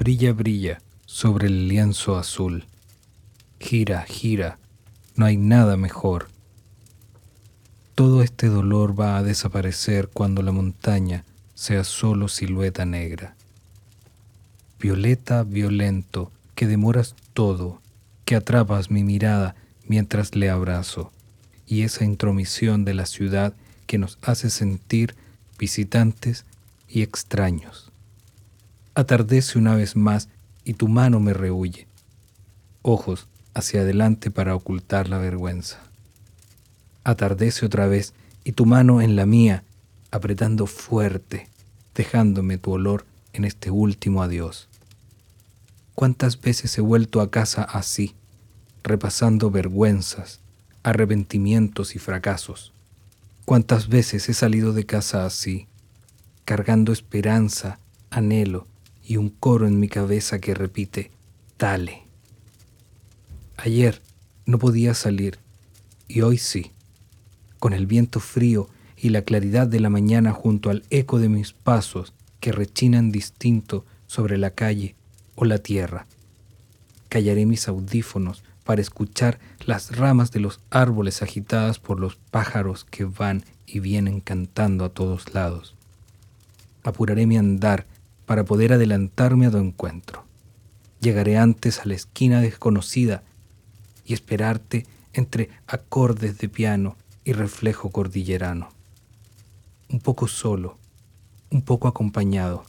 brilla, 0.00 0.32
brilla 0.32 0.80
sobre 1.04 1.48
el 1.48 1.68
lienzo 1.68 2.16
azul. 2.16 2.64
Gira, 3.60 4.00
gira, 4.08 4.58
no 5.14 5.26
hay 5.26 5.36
nada 5.36 5.76
mejor. 5.76 6.28
Todo 7.94 8.22
este 8.22 8.46
dolor 8.46 8.98
va 8.98 9.18
a 9.18 9.22
desaparecer 9.22 10.08
cuando 10.08 10.40
la 10.40 10.52
montaña 10.52 11.26
sea 11.54 11.84
solo 11.84 12.28
silueta 12.28 12.86
negra. 12.86 13.36
Violeta, 14.80 15.42
violento, 15.42 16.32
que 16.54 16.66
demoras 16.66 17.14
todo, 17.34 17.82
que 18.24 18.36
atrapas 18.36 18.90
mi 18.90 19.04
mirada 19.04 19.54
mientras 19.86 20.34
le 20.34 20.48
abrazo, 20.48 21.12
y 21.66 21.82
esa 21.82 22.06
intromisión 22.06 22.86
de 22.86 22.94
la 22.94 23.04
ciudad 23.04 23.52
que 23.86 23.98
nos 23.98 24.18
hace 24.22 24.48
sentir 24.48 25.14
visitantes 25.58 26.46
y 26.88 27.02
extraños. 27.02 27.89
Atardece 28.94 29.56
una 29.56 29.76
vez 29.76 29.94
más 29.94 30.28
y 30.64 30.74
tu 30.74 30.88
mano 30.88 31.20
me 31.20 31.32
rehuye. 31.32 31.86
Ojos 32.82 33.28
hacia 33.54 33.82
adelante 33.82 34.30
para 34.30 34.54
ocultar 34.54 35.08
la 35.08 35.18
vergüenza. 35.18 35.78
Atardece 37.04 37.66
otra 37.66 37.86
vez 37.86 38.14
y 38.42 38.52
tu 38.52 38.66
mano 38.66 39.00
en 39.00 39.14
la 39.14 39.26
mía, 39.26 39.64
apretando 40.10 40.66
fuerte, 40.66 41.48
dejándome 41.94 42.58
tu 42.58 42.72
olor 42.72 43.06
en 43.32 43.44
este 43.44 43.70
último 43.70 44.22
adiós. 44.22 44.68
¿Cuántas 45.94 46.40
veces 46.40 46.76
he 46.76 46.80
vuelto 46.80 47.20
a 47.20 47.30
casa 47.30 47.62
así, 47.62 48.14
repasando 48.82 49.50
vergüenzas, 49.50 50.40
arrepentimientos 50.82 51.94
y 51.94 51.98
fracasos? 52.00 52.72
¿Cuántas 53.44 53.88
veces 53.88 54.28
he 54.28 54.34
salido 54.34 54.72
de 54.72 54.84
casa 54.84 55.26
así, 55.26 55.68
cargando 56.44 56.92
esperanza, 56.92 57.78
anhelo 58.10 58.66
y 59.04 59.16
un 59.16 59.30
coro 59.30 59.66
en 59.66 59.80
mi 59.80 59.88
cabeza 59.88 60.38
que 60.38 60.54
repite, 60.54 61.10
dale? 61.58 62.02
Ayer 63.56 64.00
no 64.46 64.58
podía 64.58 64.94
salir 64.94 65.38
y 66.08 66.22
hoy 66.22 66.38
sí, 66.38 66.72
con 67.58 67.72
el 67.72 67.86
viento 67.86 68.20
frío 68.20 68.68
y 68.96 69.10
la 69.10 69.22
claridad 69.22 69.66
de 69.66 69.80
la 69.80 69.90
mañana 69.90 70.32
junto 70.32 70.70
al 70.70 70.84
eco 70.90 71.18
de 71.18 71.28
mis 71.28 71.52
pasos 71.52 72.12
que 72.40 72.52
rechinan 72.52 73.12
distinto 73.12 73.84
sobre 74.06 74.38
la 74.38 74.50
calle 74.50 74.94
o 75.34 75.44
la 75.44 75.58
tierra. 75.58 76.06
Callaré 77.08 77.46
mis 77.46 77.68
audífonos 77.68 78.42
para 78.64 78.80
escuchar 78.80 79.38
las 79.66 79.96
ramas 79.96 80.30
de 80.30 80.40
los 80.40 80.60
árboles 80.70 81.22
agitadas 81.22 81.78
por 81.78 81.98
los 81.98 82.16
pájaros 82.16 82.84
que 82.84 83.04
van 83.04 83.44
y 83.66 83.80
vienen 83.80 84.20
cantando 84.20 84.84
a 84.84 84.90
todos 84.90 85.34
lados. 85.34 85.74
Apuraré 86.82 87.26
mi 87.26 87.36
andar 87.36 87.86
para 88.30 88.44
poder 88.44 88.72
adelantarme 88.72 89.46
a 89.46 89.50
tu 89.50 89.56
encuentro. 89.56 90.22
Llegaré 91.00 91.36
antes 91.36 91.80
a 91.80 91.86
la 91.86 91.94
esquina 91.94 92.40
desconocida 92.40 93.24
y 94.04 94.14
esperarte 94.14 94.86
entre 95.12 95.50
acordes 95.66 96.38
de 96.38 96.48
piano 96.48 96.96
y 97.24 97.32
reflejo 97.32 97.90
cordillerano. 97.90 98.68
Un 99.88 99.98
poco 99.98 100.28
solo, 100.28 100.78
un 101.50 101.62
poco 101.62 101.88
acompañado, 101.88 102.64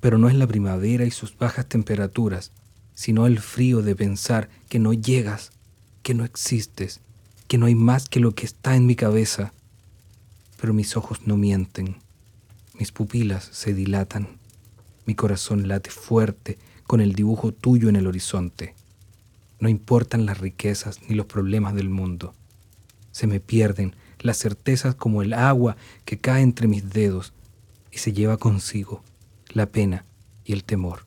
pero 0.00 0.16
no 0.16 0.30
es 0.30 0.36
la 0.36 0.46
primavera 0.46 1.04
y 1.04 1.10
sus 1.10 1.36
bajas 1.36 1.66
temperaturas, 1.66 2.50
sino 2.94 3.26
el 3.26 3.40
frío 3.40 3.82
de 3.82 3.94
pensar 3.94 4.48
que 4.70 4.78
no 4.78 4.94
llegas, 4.94 5.52
que 6.02 6.14
no 6.14 6.24
existes, 6.24 7.00
que 7.46 7.58
no 7.58 7.66
hay 7.66 7.74
más 7.74 8.08
que 8.08 8.20
lo 8.20 8.34
que 8.34 8.46
está 8.46 8.74
en 8.74 8.86
mi 8.86 8.96
cabeza. 8.96 9.52
Pero 10.58 10.72
mis 10.72 10.96
ojos 10.96 11.26
no 11.26 11.36
mienten, 11.36 11.96
mis 12.78 12.90
pupilas 12.90 13.44
se 13.52 13.74
dilatan, 13.74 14.40
mi 15.06 15.14
corazón 15.14 15.68
late 15.68 15.90
fuerte 15.90 16.58
con 16.86 17.00
el 17.00 17.14
dibujo 17.14 17.52
tuyo 17.52 17.88
en 17.88 17.96
el 17.96 18.06
horizonte. 18.06 18.74
No 19.58 19.68
importan 19.68 20.26
las 20.26 20.38
riquezas 20.38 21.00
ni 21.08 21.14
los 21.14 21.26
problemas 21.26 21.74
del 21.74 21.88
mundo. 21.88 22.34
Se 23.10 23.26
me 23.26 23.40
pierden 23.40 23.94
las 24.20 24.38
certezas 24.38 24.94
como 24.94 25.22
el 25.22 25.32
agua 25.32 25.76
que 26.04 26.18
cae 26.18 26.42
entre 26.42 26.68
mis 26.68 26.90
dedos 26.90 27.32
y 27.90 27.98
se 27.98 28.12
lleva 28.12 28.36
consigo 28.36 29.02
la 29.48 29.66
pena 29.66 30.04
y 30.44 30.52
el 30.52 30.64
temor. 30.64 31.04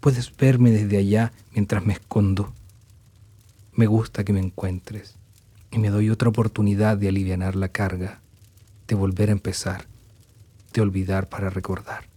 Puedes 0.00 0.34
verme 0.36 0.70
desde 0.70 0.96
allá 0.98 1.32
mientras 1.52 1.84
me 1.84 1.94
escondo. 1.94 2.52
Me 3.72 3.86
gusta 3.86 4.24
que 4.24 4.32
me 4.32 4.40
encuentres 4.40 5.16
y 5.70 5.78
me 5.78 5.90
doy 5.90 6.10
otra 6.10 6.28
oportunidad 6.28 6.96
de 6.96 7.08
aliviar 7.08 7.56
la 7.56 7.68
carga, 7.68 8.20
de 8.88 8.94
volver 8.94 9.28
a 9.28 9.32
empezar, 9.32 9.86
de 10.72 10.80
olvidar 10.80 11.28
para 11.28 11.50
recordar 11.50 12.09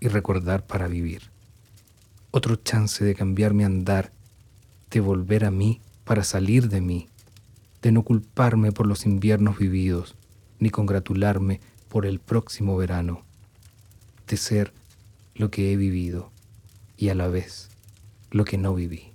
y 0.00 0.08
recordar 0.08 0.66
para 0.66 0.88
vivir. 0.88 1.30
Otro 2.30 2.56
chance 2.56 3.04
de 3.04 3.14
cambiar 3.14 3.54
mi 3.54 3.64
andar 3.64 4.12
de 4.90 5.00
volver 5.00 5.44
a 5.44 5.50
mí 5.50 5.80
para 6.04 6.24
salir 6.24 6.68
de 6.68 6.80
mí, 6.80 7.08
de 7.82 7.92
no 7.92 8.02
culparme 8.02 8.72
por 8.72 8.86
los 8.86 9.06
inviernos 9.06 9.58
vividos, 9.58 10.16
ni 10.58 10.70
congratularme 10.70 11.60
por 11.88 12.06
el 12.06 12.18
próximo 12.20 12.76
verano, 12.76 13.22
de 14.28 14.36
ser 14.36 14.72
lo 15.34 15.50
que 15.50 15.72
he 15.72 15.76
vivido 15.76 16.30
y 16.96 17.08
a 17.08 17.14
la 17.14 17.28
vez 17.28 17.70
lo 18.30 18.44
que 18.44 18.58
no 18.58 18.74
viví. 18.74 19.12